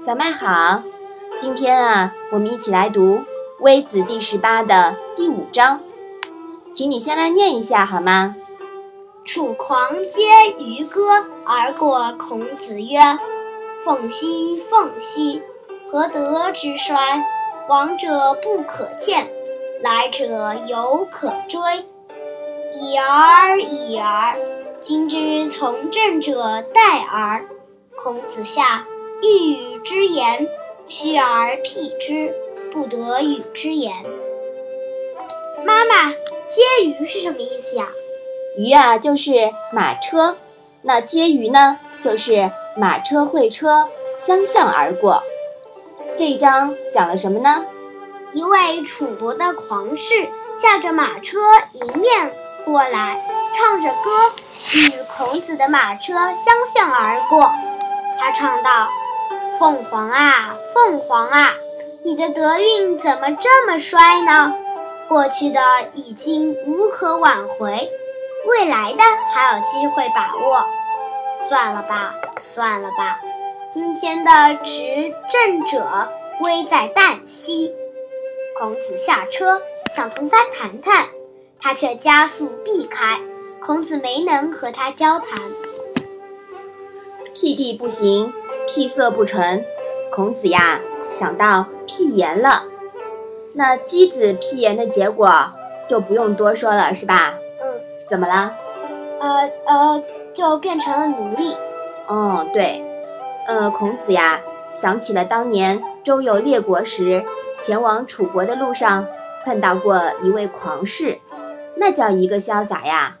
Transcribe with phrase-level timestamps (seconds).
[0.00, 0.82] 小麦好，
[1.40, 3.16] 今天啊，我们一起来读
[3.58, 5.80] 《微子》第十八的第五章，
[6.72, 8.36] 请你先来念一下好吗？
[9.24, 13.00] 楚狂皆渔歌而过孔子曰
[13.84, 15.42] ：“凤兮凤兮，
[15.90, 17.24] 何德之衰？
[17.68, 19.28] 往者不可谏，
[19.82, 21.60] 来者犹可追。
[22.80, 24.36] 已而已而，
[24.82, 27.44] 今之从政者殆而。”
[28.00, 28.84] 孔子下。
[29.22, 30.48] 欲与之言，
[30.86, 32.32] 虚而辟之，
[32.72, 33.92] 不得与之言。
[35.64, 36.10] 妈妈，
[36.48, 37.88] 接鱼是什么意思呀？
[38.56, 39.32] 鱼啊，就是
[39.72, 40.38] 马车。
[40.82, 43.88] 那接鱼呢，就是马车会车
[44.20, 45.22] 相向而过。
[46.16, 47.66] 这一章讲了什么呢？
[48.32, 50.28] 一位楚国的狂士
[50.60, 51.38] 驾着马车
[51.72, 52.32] 迎面
[52.64, 54.10] 过来，唱着歌，
[54.74, 57.50] 与孔子的马车相向而过。
[58.18, 58.88] 他唱道。
[59.58, 61.56] 凤凰啊，凤凰啊，
[62.04, 64.54] 你的德运怎么这么衰呢？
[65.08, 65.60] 过去的
[65.94, 67.90] 已经无可挽回，
[68.46, 69.02] 未来的
[69.34, 70.64] 还有机会把握。
[71.48, 73.20] 算了吧，算了吧，
[73.72, 76.08] 今天的执政者
[76.40, 77.74] 危在旦夕。
[78.58, 79.60] 孔子下车
[79.94, 81.08] 想同他谈谈，
[81.60, 83.20] 他却加速避开。
[83.60, 85.38] 孔子没能和他交谈。
[87.34, 88.32] 辟地不行。
[88.68, 89.64] 辟色不成，
[90.12, 90.78] 孔子呀
[91.10, 92.64] 想到屁言了。
[93.54, 95.32] 那箕子屁言的结果
[95.86, 97.34] 就不用多说了，是吧？
[97.62, 97.80] 嗯。
[98.06, 98.54] 怎么了？
[99.20, 100.02] 呃呃，
[100.34, 101.56] 就变成了奴隶。
[102.06, 102.84] 哦，对。
[103.46, 104.38] 呃，孔子呀
[104.76, 107.24] 想起了当年周游列国时，
[107.58, 109.06] 前往楚国的路上
[109.44, 111.18] 碰到过一位狂士，
[111.74, 113.16] 那叫一个潇洒呀！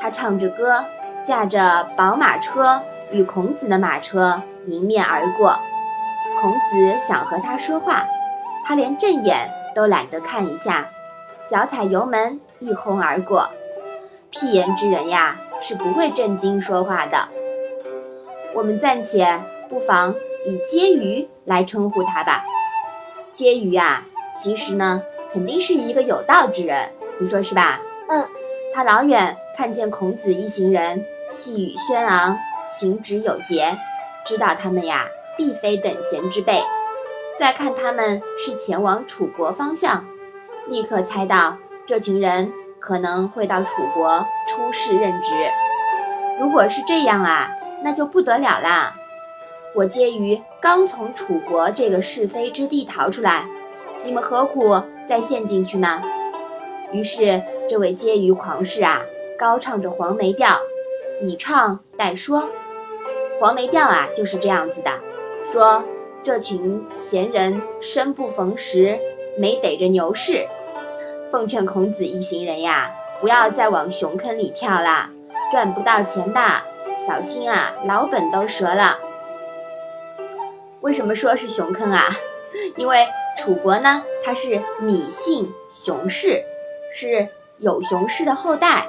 [0.00, 0.82] 他唱着歌，
[1.26, 4.42] 驾着宝马车，与孔子的马车。
[4.66, 5.58] 迎面而过，
[6.42, 8.04] 孔子想和他说话，
[8.66, 10.86] 他连正眼都懒得看一下，
[11.48, 13.48] 脚踩油门一轰而过。
[14.30, 17.28] 屁言之人呀，是不会正经说话的。
[18.54, 19.40] 我们暂且
[19.70, 22.44] 不妨以婕妤来称呼他吧。
[23.34, 24.04] 婕妤啊，
[24.34, 25.02] 其实呢，
[25.32, 27.80] 肯定是一个有道之人，你说是吧？
[28.08, 28.26] 嗯。
[28.74, 32.38] 他老远看见孔子一行人气宇轩昂，
[32.70, 33.78] 行止有节。
[34.24, 35.06] 知道他们呀，
[35.36, 36.62] 必非等闲之辈。
[37.38, 40.04] 再看他们是前往楚国方向，
[40.66, 45.32] 立刻猜到这群人可能会到楚国出仕任职。
[46.40, 47.50] 如果是这样啊，
[47.82, 48.94] 那就不得了啦！
[49.74, 53.46] 我婕妤刚从楚国这个是非之地逃出来，
[54.04, 56.02] 你们何苦再陷进去呢？
[56.90, 59.02] 于是，这位婕妤狂士啊，
[59.38, 60.48] 高唱着黄梅调，
[61.22, 62.50] 以唱代说。
[63.40, 64.90] 黄梅调啊，就是这样子的，
[65.52, 65.84] 说
[66.24, 68.98] 这群闲人生不逢时，
[69.38, 70.46] 没逮着牛市。
[71.30, 72.90] 奉劝孔子一行人呀，
[73.20, 75.10] 不要再往熊坑里跳啦，
[75.52, 76.40] 赚不到钱的，
[77.06, 78.98] 小心啊，老本都折了。
[80.80, 82.02] 为什么说是熊坑啊？
[82.74, 86.42] 因为楚国呢，它是芈姓熊氏，
[86.92, 87.28] 是
[87.58, 88.88] 有熊氏的后代。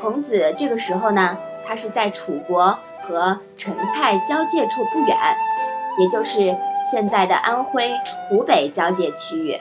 [0.00, 1.36] 孔子这个时候呢，
[1.66, 2.78] 他是在楚国。
[3.00, 5.16] 和陈蔡交界处不远，
[5.98, 6.54] 也就是
[6.92, 7.90] 现在的安徽、
[8.28, 9.56] 湖北交界区域。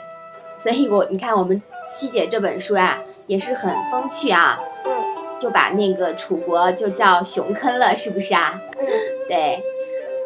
[0.57, 4.59] 所以，我你看我们七姐这本书啊，也是很风趣啊。
[4.83, 4.91] 嗯。
[5.39, 8.59] 就把那个楚国就叫熊坑了，是不是啊？
[8.77, 8.85] 嗯。
[9.29, 9.63] 对。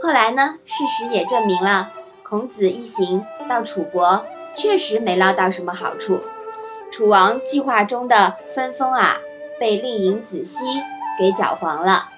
[0.02, 1.92] 后来呢，事实也证明了，
[2.24, 6.22] 孔子一行到楚国确实没捞到什么好处。
[6.92, 9.20] 楚王计划中的分封啊，
[9.62, 10.66] 被令尹子西
[11.20, 12.10] 给搅黄了。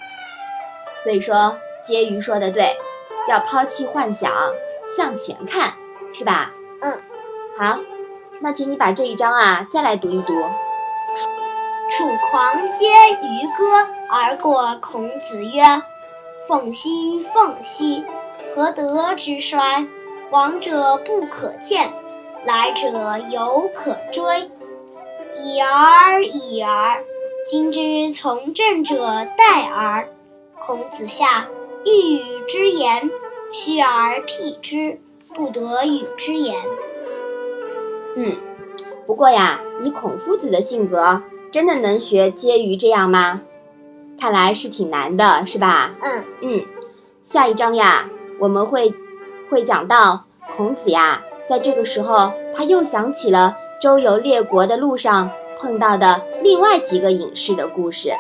[1.04, 2.78] 所以说，婕妤说的对，
[3.28, 4.32] 要抛弃幻想，
[4.98, 5.74] 向前看，
[6.14, 6.54] 是吧？
[6.82, 7.02] 嗯，
[7.58, 7.80] 好，
[8.40, 10.34] 那请你把这一章啊再来读一读。
[11.92, 15.62] 楚狂皆渔歌而过孔子曰
[16.48, 18.06] ：“凤兮凤兮，
[18.56, 19.86] 何德之衰？
[20.32, 21.92] 往者不可谏，
[22.46, 24.50] 来者犹可追。
[25.40, 27.04] 已而已而，
[27.50, 28.96] 今之从政者
[29.38, 30.08] 殆而。”
[30.66, 31.48] 孔子下，
[31.86, 33.10] 欲与之言，
[33.52, 35.00] 虚而辟之，
[35.36, 36.56] 不得与之言。
[38.16, 38.38] 嗯，
[39.06, 43.42] 不过呀，以孔夫子的性格，真的能学婕妤这样吗？
[44.18, 45.96] 看来是挺难的，是吧？
[46.02, 46.66] 嗯嗯。
[47.26, 48.10] 下一章呀，
[48.40, 48.94] 我们会
[49.50, 50.24] 会讲到
[50.56, 55.30] 孔子呀，在这个时候，他又想起了周游列国的路上
[55.64, 58.12] 碰到的另外几个影视的故事。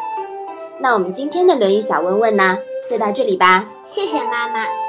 [0.79, 2.57] 那我们今天的《论语》小问问呢，
[2.89, 3.67] 就到这里吧。
[3.85, 4.82] 谢谢妈妈。